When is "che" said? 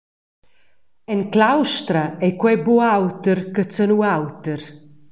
3.53-3.63